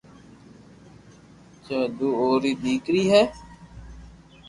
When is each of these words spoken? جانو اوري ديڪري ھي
جانو 1.65 2.07
اوري 2.19 2.51
ديڪري 2.63 3.03
ھي 3.11 3.23